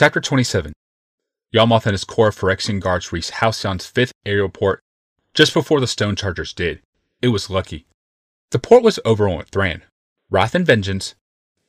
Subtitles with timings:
[0.00, 0.72] Chapter 27
[1.54, 4.80] Yawmoth and his corps of Phyrexian guards reached Halcyon's fifth aerial port
[5.34, 6.80] just before the Stone Chargers did.
[7.20, 7.84] It was lucky.
[8.50, 9.82] The port was overrun with Thran.
[10.30, 11.16] Wrath and Vengeance,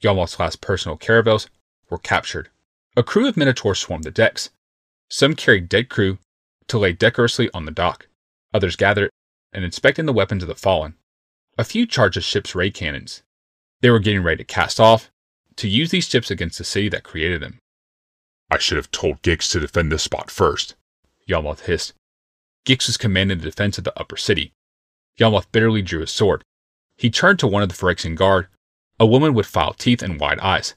[0.01, 1.49] Yawmoth's last personal caravels,
[1.89, 2.49] were captured.
[2.95, 4.49] A crew of Minotaurs swarmed the decks.
[5.09, 6.17] Some carried dead crew
[6.69, 8.07] to lay decorously on the dock.
[8.53, 9.09] Others gathered
[9.51, 10.93] and inspected the weapons of the fallen.
[11.57, 13.23] A few charged the ship's ray cannons.
[13.81, 15.11] They were getting ready to cast off
[15.57, 17.59] to use these ships against the city that created them.
[18.51, 20.75] I should have told Gix to defend this spot first,
[21.25, 21.93] Yawmoth hissed.
[22.65, 24.51] Gix was commanding the defense of the upper city.
[25.17, 26.43] Yawmoth bitterly drew his sword.
[26.97, 28.47] He turned to one of the Phyrexian guard,
[28.99, 30.75] a woman with filed teeth and wide eyes.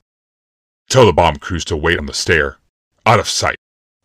[0.88, 2.58] Tell the bomb crews to wait on the stair,
[3.04, 3.56] out of sight,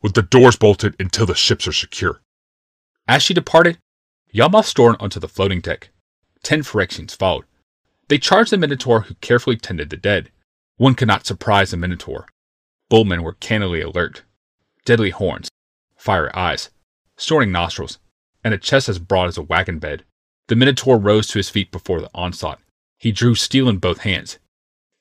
[0.02, 2.22] with the doors bolted until the ships are secure.
[3.08, 3.78] As she departed,
[4.34, 5.92] Yawmoth stormed onto the floating deck.
[6.42, 7.46] Ten Phyrexians followed.
[8.08, 10.32] They charged the Minotaur who carefully tended the dead.
[10.78, 12.26] One could not surprise the Minotaur.
[12.90, 14.24] Bullmen were cannily alert.
[14.84, 15.50] Deadly horns,
[15.96, 16.70] fiery eyes,
[17.18, 18.00] snorting nostrils,
[18.44, 20.04] and a chest as broad as a wagon bed.
[20.48, 22.60] The Minotaur rose to his feet before the onslaught.
[22.98, 24.40] He drew steel in both hands,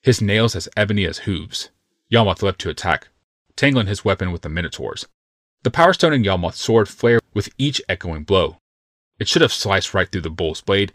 [0.03, 1.69] his nails as ebony as hooves.
[2.09, 3.09] Yawmoth leapt to attack,
[3.55, 5.07] tangling his weapon with the Minotaur's.
[5.63, 8.57] The Power Stone in Yawmoth's sword flared with each echoing blow.
[9.19, 10.93] It should have sliced right through the bull's blade,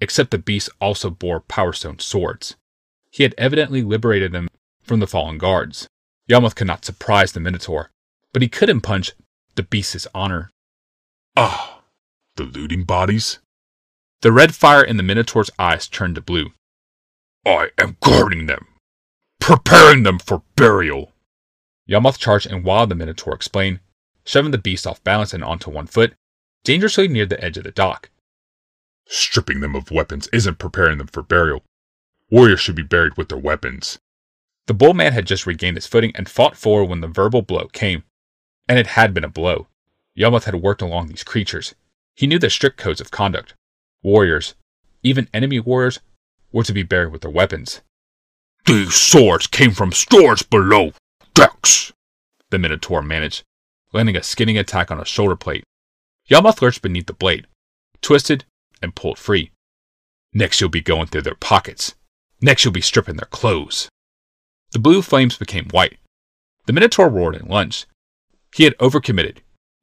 [0.00, 2.56] except the beast also bore Power Stone swords.
[3.10, 4.48] He had evidently liberated them
[4.82, 5.88] from the fallen guards.
[6.28, 7.90] Yawmoth could not surprise the Minotaur,
[8.32, 9.04] but he could impugn
[9.54, 10.50] the beast's honor.
[11.36, 11.82] Ah,
[12.36, 13.38] the looting bodies?
[14.22, 16.52] The red fire in the Minotaur's eyes turned to blue.
[17.46, 18.66] I am guarding them,
[19.38, 21.12] preparing them for burial.
[21.86, 23.80] Yawmoth charged and while the Minotaur explained,
[24.24, 26.14] shoving the beast off balance and onto one foot,
[26.64, 28.08] dangerously near the edge of the dock.
[29.06, 31.62] Stripping them of weapons isn't preparing them for burial.
[32.30, 33.98] Warriors should be buried with their weapons.
[34.66, 37.68] The bull man had just regained his footing and fought forward when the verbal blow
[37.68, 38.04] came.
[38.68, 39.66] And it had been a blow.
[40.16, 41.74] Yawmoth had worked along these creatures.
[42.14, 43.54] He knew their strict codes of conduct.
[44.02, 44.54] Warriors,
[45.02, 46.00] even enemy warriors,
[46.52, 47.82] were to be buried with their weapons.
[48.64, 50.92] These swords came from stores below
[51.34, 51.92] decks,
[52.50, 53.42] the Minotaur managed,
[53.92, 55.64] landing a skinning attack on a shoulder plate.
[56.30, 57.46] Yawmoth lurched beneath the blade,
[58.00, 58.44] twisted,
[58.80, 59.50] and pulled free.
[60.32, 61.94] Next, you'll be going through their pockets.
[62.40, 63.88] Next, you'll be stripping their clothes.
[64.74, 65.98] The blue flames became white.
[66.66, 67.86] The Minotaur roared and lunged.
[68.52, 69.38] He had overcommitted.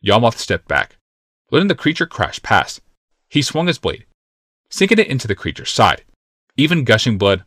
[0.05, 0.97] Yawmoth stepped back,
[1.49, 2.81] letting the creature crash past.
[3.29, 4.05] He swung his blade,
[4.69, 6.03] sinking it into the creature's side.
[6.57, 7.45] Even gushing blood,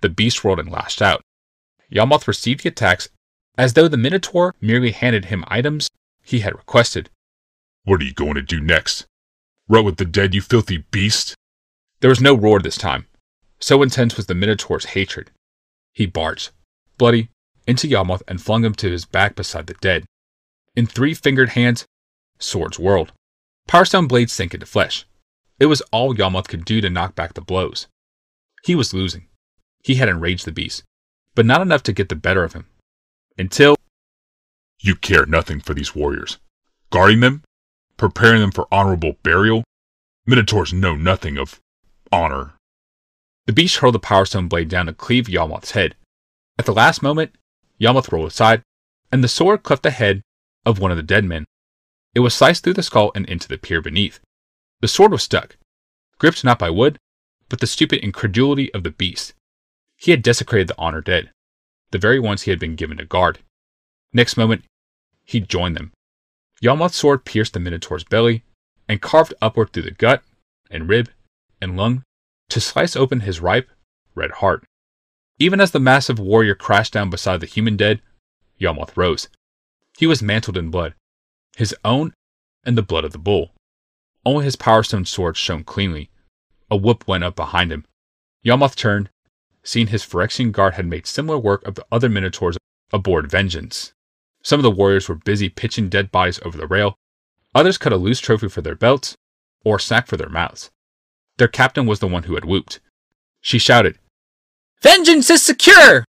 [0.00, 1.22] the beast roared and lashed out.
[1.90, 3.08] Yawmoth received the attacks
[3.58, 5.90] as though the Minotaur merely handed him items
[6.22, 7.10] he had requested.
[7.82, 9.06] What are you going to do next?
[9.68, 11.34] Run with the dead, you filthy beast?
[11.98, 13.06] There was no roar this time.
[13.58, 15.32] So intense was the Minotaur's hatred.
[15.92, 16.50] He barged,
[16.98, 17.30] bloody,
[17.66, 20.04] into Yawmoth and flung him to his back beside the dead.
[20.74, 21.84] In three fingered hands,
[22.38, 23.12] swords whirled.
[23.68, 25.06] Powerstone blades sank into flesh.
[25.58, 27.86] It was all Yawmoth could do to knock back the blows.
[28.62, 29.26] He was losing.
[29.82, 30.84] He had enraged the beast,
[31.34, 32.66] but not enough to get the better of him.
[33.38, 33.76] Until.
[34.80, 36.38] You care nothing for these warriors.
[36.90, 37.42] Guarding them?
[37.96, 39.64] Preparing them for honorable burial?
[40.26, 41.60] Minotaurs know nothing of
[42.12, 42.54] honor.
[43.46, 45.94] The beast hurled the Powerstone blade down to cleave Yawmoth's head.
[46.58, 47.34] At the last moment,
[47.78, 48.62] Yawmoth rolled aside,
[49.12, 50.22] and the sword cleft the head
[50.64, 51.44] of one of the dead men.
[52.14, 54.20] It was sliced through the skull and into the pier beneath.
[54.80, 55.56] The sword was stuck,
[56.18, 56.98] gripped not by wood,
[57.48, 59.34] but the stupid incredulity of the beast.
[59.96, 61.30] He had desecrated the honor dead,
[61.90, 63.38] the very ones he had been given to guard.
[64.12, 64.64] Next moment,
[65.24, 65.92] he joined them.
[66.62, 68.44] Yawmoth's sword pierced the Minotaur's belly
[68.88, 70.22] and carved upward through the gut
[70.70, 71.10] and rib
[71.60, 72.02] and lung
[72.48, 73.68] to slice open his ripe,
[74.14, 74.64] red heart.
[75.38, 78.00] Even as the massive warrior crashed down beside the human dead,
[78.58, 79.28] Yawmoth rose.
[79.98, 80.94] He was mantled in blood,
[81.56, 82.14] his own
[82.64, 83.52] and the blood of the bull.
[84.24, 86.10] Only his power stone sword shone cleanly.
[86.70, 87.84] A whoop went up behind him.
[88.42, 89.10] Yawmoth turned,
[89.62, 92.56] seeing his Phyrexian guard had made similar work of the other Minotaurs
[92.92, 93.92] aboard Vengeance.
[94.42, 96.96] Some of the warriors were busy pitching dead bodies over the rail.
[97.54, 99.16] Others cut a loose trophy for their belts
[99.64, 100.70] or sack for their mouths.
[101.36, 102.80] Their captain was the one who had whooped.
[103.40, 103.98] She shouted,
[104.82, 106.04] Vengeance is secure!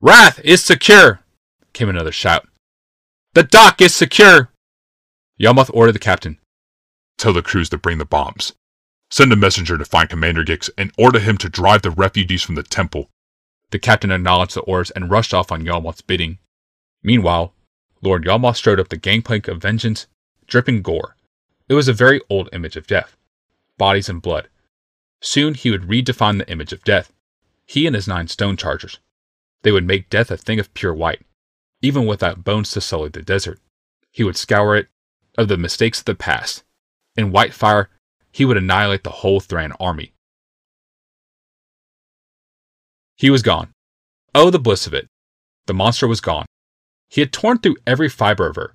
[0.00, 1.20] Wrath is secure!
[1.72, 2.48] came another shout.
[3.34, 4.50] The dock is secure!
[5.38, 6.38] Yawmoth ordered the captain,
[7.18, 8.52] Tell the crews to bring the bombs.
[9.10, 12.54] Send a messenger to find Commander Gix and order him to drive the refugees from
[12.54, 13.10] the temple.
[13.70, 16.38] The captain acknowledged the orders and rushed off on Yawmoth's bidding.
[17.02, 17.54] Meanwhile,
[18.00, 20.06] Lord Yawmoth strode up the gangplank of vengeance,
[20.46, 21.16] dripping gore.
[21.68, 23.16] It was a very old image of death
[23.78, 24.48] bodies and blood.
[25.20, 27.12] Soon he would redefine the image of death.
[27.66, 28.98] He and his nine stone chargers.
[29.62, 31.22] They would make death a thing of pure white.
[31.82, 33.58] even without bones to sully the desert.
[34.12, 34.88] He would scour it
[35.36, 36.62] of the mistakes of the past.
[37.16, 37.90] In white fire,
[38.30, 40.14] he would annihilate the whole Thran army.
[43.16, 43.72] He was gone.
[44.34, 45.06] Oh, the bliss of it.
[45.66, 46.46] The monster was gone.
[47.08, 48.74] He had torn through every fiber of her,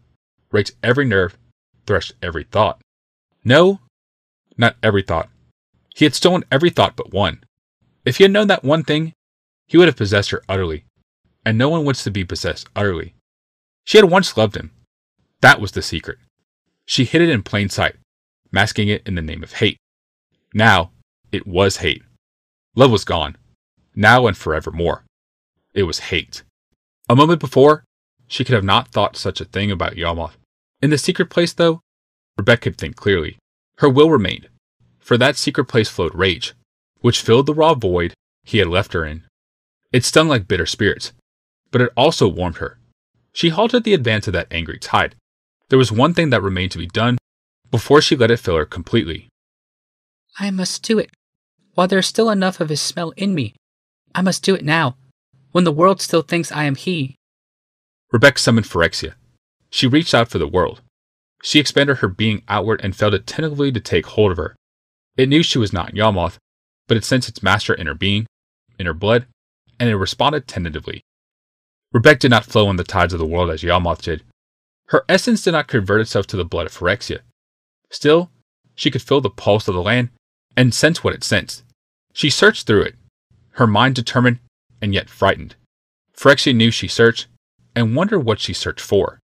[0.51, 1.37] raked every nerve,
[1.85, 2.79] threshed every thought.
[3.43, 3.79] No,
[4.57, 5.29] not every thought.
[5.95, 7.43] He had stolen every thought but one.
[8.07, 9.11] If he had known that one thing,
[9.67, 10.85] he would have possessed her utterly,
[11.45, 13.15] and no one wants to be possessed utterly.
[13.83, 14.71] She had once loved him.
[15.41, 16.17] That was the secret.
[16.85, 17.97] She hid it in plain sight,
[18.49, 19.77] masking it in the name of hate.
[20.53, 20.91] Now,
[21.33, 22.01] it was hate.
[22.75, 23.35] Love was gone,
[23.93, 25.03] now and forevermore.
[25.73, 26.43] It was hate.
[27.09, 27.83] A moment before,
[28.29, 30.37] she could have not thought such a thing about Yawmoth.
[30.81, 31.81] In the secret place, though,
[32.37, 33.37] Rebecca could think clearly.
[33.79, 34.47] Her will remained.
[34.97, 36.53] For that secret place flowed rage,
[37.07, 38.13] which filled the raw void
[38.43, 39.23] he had left her in.
[39.93, 41.13] It stung like bitter spirits,
[41.71, 42.79] but it also warmed her.
[43.31, 45.15] She halted the advance of that angry tide.
[45.69, 47.17] There was one thing that remained to be done
[47.71, 49.29] before she let it fill her completely.
[50.37, 51.09] I must do it.
[51.75, 53.55] While there is still enough of his smell in me,
[54.13, 54.97] I must do it now,
[55.53, 57.15] when the world still thinks I am he.
[58.11, 59.13] Rebecca summoned Phyrexia.
[59.69, 60.81] She reached out for the world.
[61.41, 64.57] She expanded her being outward and felt it tentatively to take hold of her.
[65.15, 66.37] It knew she was not Yawmoth,
[66.87, 68.25] but it sensed its master inner being,
[68.79, 69.25] inner blood,
[69.79, 71.01] and it responded tentatively.
[71.93, 74.23] Rebecca did not flow on the tides of the world as Yawmoth did.
[74.87, 77.19] Her essence did not convert itself to the blood of Phyrexia.
[77.89, 78.29] Still,
[78.75, 80.09] she could feel the pulse of the land
[80.55, 81.63] and sense what it sensed.
[82.13, 82.95] She searched through it,
[83.51, 84.39] her mind determined
[84.81, 85.55] and yet frightened.
[86.15, 87.27] Phyrexia knew she searched
[87.75, 89.19] and wondered what she searched for.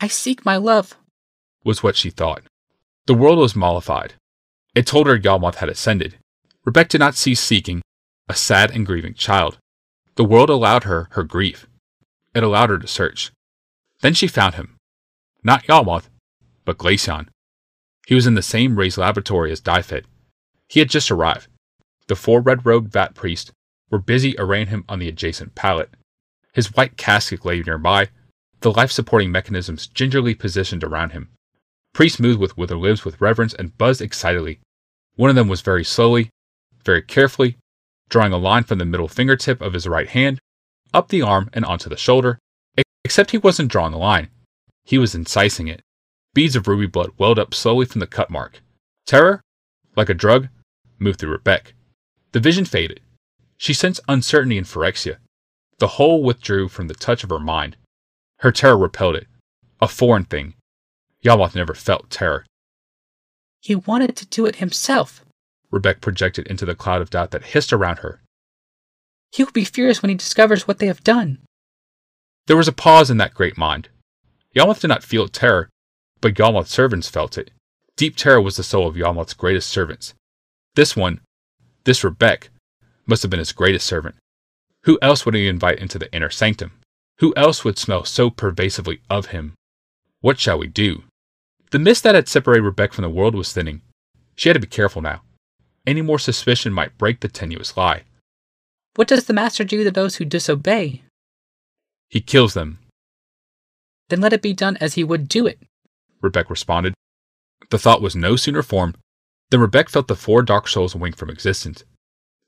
[0.00, 0.96] I seek my love,
[1.64, 2.42] was what she thought.
[3.06, 4.14] The world was mollified.
[4.74, 6.16] It told her Yawmoth had ascended.
[6.68, 7.80] Rebecca did not cease seeking,
[8.28, 9.56] a sad and grieving child.
[10.16, 11.66] The world allowed her her grief.
[12.34, 13.32] It allowed her to search.
[14.02, 14.76] Then she found him.
[15.42, 16.10] Not Yawmoth,
[16.66, 17.28] but Glacian.
[18.06, 20.04] He was in the same raised laboratory as Dyfed.
[20.68, 21.48] He had just arrived.
[22.06, 23.50] The four red robed vat priests
[23.88, 25.88] were busy arraying him on the adjacent pallet.
[26.52, 28.10] His white casket lay nearby,
[28.60, 31.30] the life supporting mechanisms gingerly positioned around him.
[31.94, 34.60] Priests moved with withered limbs with reverence and buzzed excitedly.
[35.16, 36.28] One of them was very slowly,
[36.88, 37.58] very carefully,
[38.08, 40.38] drawing a line from the middle fingertip of his right hand,
[40.94, 42.38] up the arm and onto the shoulder,
[43.04, 44.30] except he wasn't drawing a line.
[44.84, 45.82] He was incising it.
[46.32, 48.62] Beads of ruby blood welled up slowly from the cut mark.
[49.06, 49.42] Terror,
[49.96, 50.48] like a drug,
[50.98, 51.72] moved through Rebecca.
[52.32, 53.00] The vision faded.
[53.58, 55.18] She sensed uncertainty in Phyrexia.
[55.80, 57.76] The whole withdrew from the touch of her mind.
[58.38, 59.26] Her terror repelled it.
[59.82, 60.54] A foreign thing.
[61.22, 62.46] Yawmoth never felt terror.
[63.60, 65.22] He wanted to do it himself,
[65.70, 68.20] Rebecca projected into the cloud of doubt that hissed around her.
[69.32, 71.38] He will be furious when he discovers what they have done.
[72.46, 73.88] There was a pause in that great mind.
[74.54, 75.68] Yawmoth did not feel terror,
[76.20, 77.50] but Yawmoth's servants felt it.
[77.96, 80.14] Deep terror was the soul of Yawmoth's greatest servants.
[80.74, 81.20] This one,
[81.84, 82.48] this Rebecca,
[83.06, 84.14] must have been his greatest servant.
[84.84, 86.72] Who else would he invite into the inner sanctum?
[87.18, 89.54] Who else would smell so pervasively of him?
[90.20, 91.02] What shall we do?
[91.70, 93.82] The mist that had separated Rebecca from the world was thinning.
[94.36, 95.22] She had to be careful now.
[95.88, 98.02] Any more suspicion might break the tenuous lie.
[98.96, 101.00] What does the Master do to those who disobey?
[102.10, 102.80] He kills them.
[104.10, 105.58] Then let it be done as he would do it,
[106.20, 106.92] Rebecca responded.
[107.70, 108.98] The thought was no sooner formed
[109.48, 111.84] than Rebecca felt the four dark souls wink from existence.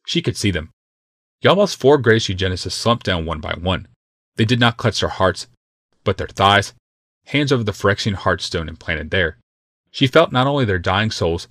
[0.06, 0.68] She could see them.
[1.40, 3.88] Yawmoth's four greatest eugenicists slumped down one by one.
[4.37, 5.47] They did not clutch their hearts,
[6.04, 6.75] but their thighs,
[7.25, 9.38] hands over the Phyrexian heartstone implanted there.
[9.90, 11.49] She felt not only their dying souls,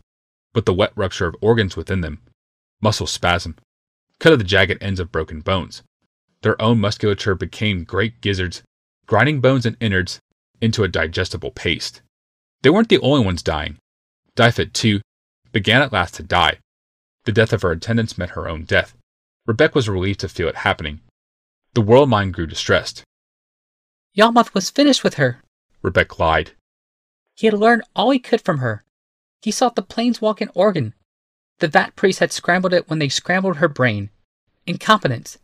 [0.54, 2.22] but the wet rupture of organs within them,
[2.82, 3.56] muscle spasm,
[4.20, 5.84] cut of the jagged ends of broken bones.
[6.42, 8.64] Their own musculature became great gizzards,
[9.06, 10.20] grinding bones and innards
[10.62, 12.02] into a digestible paste.
[12.62, 13.78] They weren't the only ones dying.
[14.36, 15.02] Dyfed, too,
[15.52, 16.60] began at last to die.
[17.26, 18.96] The death of her attendants meant her own death.
[19.46, 21.02] Rebecca was relieved to feel it happening.
[21.74, 23.04] The world mind grew distressed.
[24.14, 25.42] Yawmoth was finished with her,
[25.82, 26.52] Rebecca lied.
[27.36, 28.84] He had learned all he could from her.
[29.42, 30.94] He sought the planeswalking organ.
[31.60, 34.10] The Vat priest had scrambled it when they scrambled her brain.
[34.66, 35.38] Incompetence.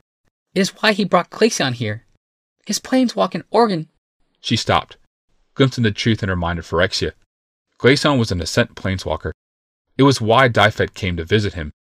[0.54, 2.06] It is why he brought Glacian here.
[2.66, 3.90] His planeswalking organ.
[4.42, 4.98] She stopped,
[5.54, 7.14] glimpsing the truth in her mind of Phyrexia.
[7.80, 9.32] Glacian was an ascent planeswalker.
[9.98, 11.72] It was why Dyfed came to visit him.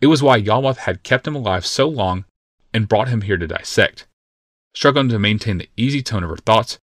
[0.00, 2.24] It was why Yawmoth had kept him alive so long
[2.72, 4.06] and brought him here to dissect.
[4.74, 6.78] Struggling to maintain the easy tone of her thoughts,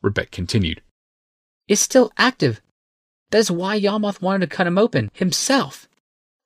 [0.00, 0.82] Rebecca continued.
[1.68, 2.62] Is still active.
[3.30, 5.88] That is why Yawmoth wanted to cut him open, himself.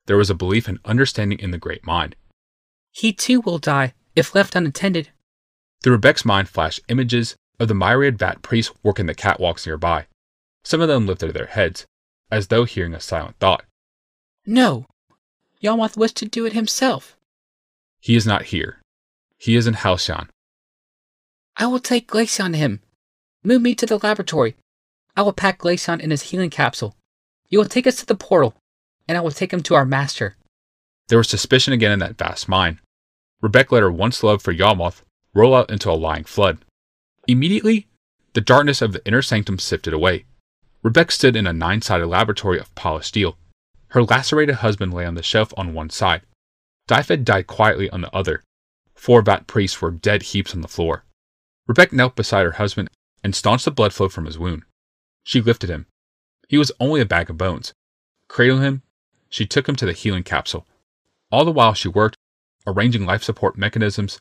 [0.07, 2.15] There was a belief and understanding in the great mind.
[2.91, 5.09] He too will die, if left unattended.
[5.81, 10.07] Through Rebecca's mind flashed images of the myriad Vat priests working the catwalks nearby.
[10.63, 11.85] Some of them lifted their heads,
[12.29, 13.65] as though hearing a silent thought.
[14.45, 14.85] No,
[15.61, 17.15] Yawmoth wished to do it himself.
[17.99, 18.81] He is not here.
[19.37, 20.29] He is in Halcyon.
[21.55, 22.81] I will take Glacian to him.
[23.43, 24.55] Move me to the laboratory.
[25.15, 26.95] I will pack Glacian in his healing capsule.
[27.49, 28.55] You will take us to the portal,
[29.07, 30.37] and I will take him to our master.
[31.09, 32.77] There was suspicion again in that vast mind.
[33.41, 35.01] Rebecca let her once love for Yawmoth
[35.33, 36.59] roll out into a lying flood.
[37.27, 37.87] Immediately,
[38.33, 40.25] the darkness of the inner sanctum sifted away.
[40.83, 43.37] Rebecca stood in a nine sided laboratory of polished steel.
[43.89, 46.21] Her lacerated husband lay on the shelf on one side.
[46.87, 48.43] Dyfed died quietly on the other.
[48.95, 51.03] Four Vat priests were dead heaps on the floor.
[51.67, 52.89] Rebecca knelt beside her husband
[53.23, 54.63] and staunched the blood flow from his wound.
[55.23, 55.85] She lifted him.
[56.47, 57.73] He was only a bag of bones.
[58.27, 58.81] Cradling him,
[59.29, 60.67] she took him to the healing capsule.
[61.31, 62.17] All the while she worked,
[62.67, 64.19] arranging life support mechanisms,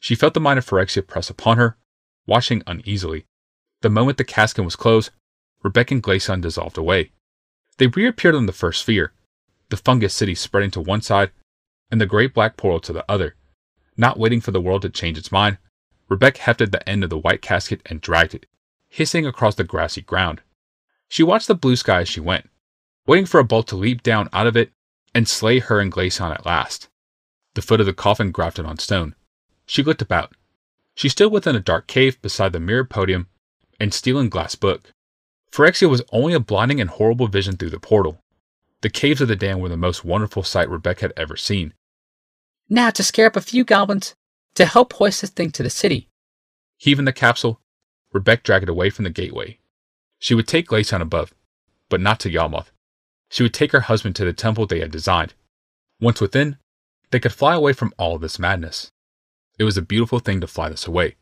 [0.00, 1.76] she felt the mind of Phyrexia press upon her,
[2.26, 3.26] watching uneasily.
[3.82, 5.10] The moment the casket was closed,
[5.62, 7.12] Rebecca and Glacian dissolved away.
[7.78, 9.12] They reappeared on the first sphere,
[9.70, 11.30] the fungus city spreading to one side
[11.90, 13.36] and the great black portal to the other.
[13.96, 15.58] Not waiting for the world to change its mind,
[16.08, 18.46] Rebecca hefted the end of the white casket and dragged it,
[18.88, 20.42] hissing across the grassy ground.
[21.08, 22.48] She watched the blue sky as she went,
[23.06, 24.72] waiting for a bolt to leap down out of it
[25.14, 26.88] and slay her and Glacian at last.
[27.54, 29.14] The foot of the coffin grafted on stone.
[29.66, 30.34] She looked about.
[30.94, 33.28] She stood within a dark cave beside the mirrored podium
[33.80, 34.92] and steel and glass book.
[35.50, 38.20] Phyrexia was only a blinding and horrible vision through the portal.
[38.82, 41.74] The caves of the dam were the most wonderful sight Rebecca had ever seen.
[42.68, 44.14] Now to scare up a few goblins
[44.54, 46.08] to help hoist this thing to the city.
[46.76, 47.60] Heaving the capsule,
[48.12, 49.58] Rebecca dragged it away from the gateway.
[50.18, 51.34] She would take Glacian above,
[51.88, 52.70] but not to Yawmoth.
[53.28, 55.34] She would take her husband to the temple they had designed.
[56.00, 56.56] Once within,
[57.10, 58.90] they could fly away from all this madness.
[59.58, 61.16] It was a beautiful thing to fly this away.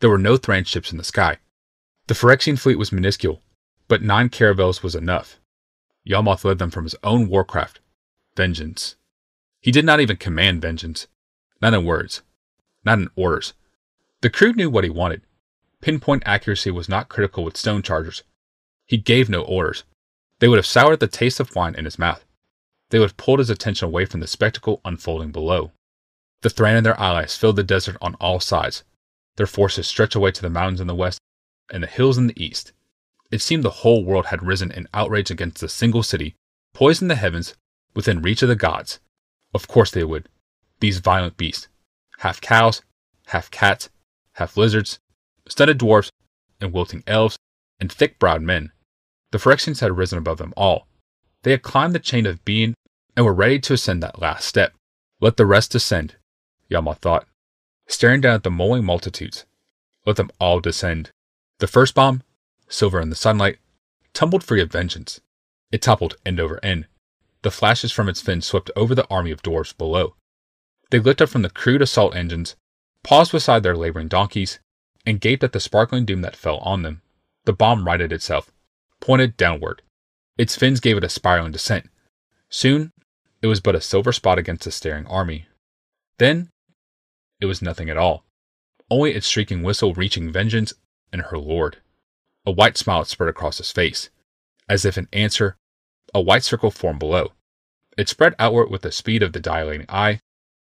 [0.00, 1.38] There were no Thran ships in the sky.
[2.06, 3.42] The Phyrexian fleet was minuscule,
[3.88, 5.40] but nine caravels was enough.
[6.04, 7.80] Yawmoth led them from his own warcraft,
[8.36, 8.96] Vengeance.
[9.60, 11.06] He did not even command vengeance,
[11.60, 12.22] not in words,
[12.84, 13.52] not in orders.
[14.22, 15.22] The crew knew what he wanted.
[15.80, 18.22] Pinpoint accuracy was not critical with stone chargers.
[18.86, 19.84] He gave no orders.
[20.38, 22.24] They would have soured the taste of wine in his mouth.
[22.90, 25.72] They would have pulled his attention away from the spectacle unfolding below.
[26.42, 28.84] The Thran and their allies filled the desert on all sides.
[29.36, 31.20] Their forces stretched away to the mountains in the west
[31.70, 32.72] and the hills in the east.
[33.30, 36.34] It seemed the whole world had risen in outrage against a single city,
[36.74, 37.54] poised in the heavens,
[37.94, 38.98] within reach of the gods.
[39.54, 40.28] Of course they would.
[40.80, 41.68] These violent beasts,
[42.18, 42.82] half cows,
[43.26, 43.88] half cats,
[44.34, 44.98] half lizards,
[45.50, 46.10] stunted dwarfs,
[46.60, 47.36] and wilting elves,
[47.80, 48.72] and thick browed men.
[49.32, 50.86] The Phyrexians had risen above them all.
[51.42, 52.74] They had climbed the chain of being
[53.16, 54.72] and were ready to ascend that last step.
[55.20, 56.16] Let the rest descend,
[56.68, 57.26] Yama thought,
[57.86, 59.44] staring down at the mulling multitudes.
[60.06, 61.10] Let them all descend.
[61.58, 62.22] The first bomb,
[62.68, 63.58] silver in the sunlight,
[64.14, 65.20] tumbled free of vengeance.
[65.70, 66.86] It toppled end over end.
[67.42, 70.14] The flashes from its fins swept over the army of dwarfs below.
[70.90, 72.56] They looked up from the crude assault engines,
[73.02, 74.58] paused beside their laboring donkeys,
[75.06, 77.02] and gaped at the sparkling doom that fell on them.
[77.44, 78.50] The bomb righted itself,
[79.00, 79.82] pointed downward.
[80.36, 81.88] Its fins gave it a spiraling descent.
[82.48, 82.92] Soon,
[83.42, 85.46] it was but a silver spot against the staring army.
[86.18, 86.50] Then,
[87.40, 88.24] it was nothing at all,
[88.90, 90.74] only its shrieking whistle reaching vengeance
[91.12, 91.78] and her lord.
[92.44, 94.10] A white smile spread across his face.
[94.68, 95.56] As if in answer,
[96.14, 97.32] a white circle formed below.
[97.96, 100.20] It spread outward with the speed of the dilating eye,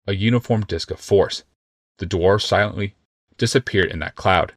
[0.05, 1.43] a uniform disk of force.
[1.97, 2.95] The dwarf silently
[3.37, 4.55] disappeared in that cloud.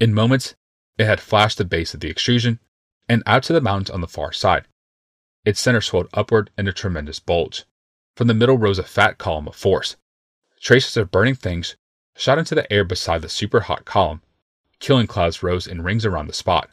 [0.00, 0.54] In moments,
[0.98, 2.60] it had flashed the base of the extrusion
[3.08, 4.66] and out to the mountains on the far side.
[5.44, 7.64] Its center swelled upward in a tremendous bulge.
[8.16, 9.96] From the middle rose a fat column of force.
[10.60, 11.76] Traces of burning things
[12.14, 14.22] shot into the air beside the super hot column,
[14.82, 16.68] Killing clouds rose in rings around the spot.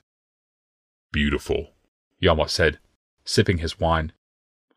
[1.12, 1.75] Beautiful,
[2.18, 2.79] Yama said,
[3.24, 4.13] sipping his wine.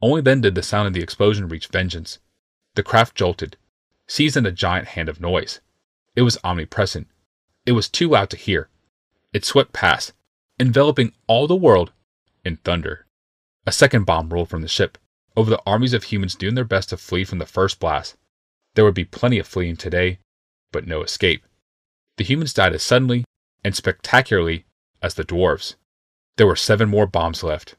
[0.02, 2.18] Only then did the sound of the explosion reach Vengeance.
[2.74, 3.56] The craft jolted,
[4.06, 5.62] seized in a giant hand of noise.
[6.14, 7.08] It was omnipresent.
[7.64, 8.68] It was too loud to hear.
[9.32, 10.12] It swept past,
[10.58, 11.92] enveloping all the world
[12.44, 13.06] in thunder.
[13.66, 14.98] A second bomb rolled from the ship,
[15.36, 18.16] over the armies of humans doing their best to flee from the first blast.
[18.74, 20.18] There would be plenty of fleeing today,
[20.70, 21.44] but no escape.
[22.18, 23.24] The humans died as suddenly
[23.64, 24.66] and spectacularly
[25.00, 25.76] as the dwarves.
[26.36, 27.76] There were seven more bombs left.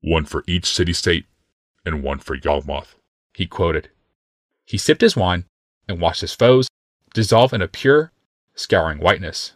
[0.00, 1.26] One for each city state
[1.84, 2.94] and one for Yawmoth,
[3.34, 3.90] he quoted.
[4.64, 5.44] He sipped his wine
[5.88, 6.68] and watched his foes
[7.12, 8.12] dissolve in a pure,
[8.54, 9.52] scouring whiteness.